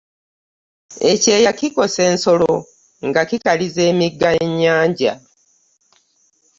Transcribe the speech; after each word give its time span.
Ekyeya 1.11 1.51
kikosa 1.59 2.01
ensolo 2.11 2.53
nga 3.07 3.21
kikaliza 3.29 3.81
emigga 3.91 4.29
n'ennyanja. 4.33 5.13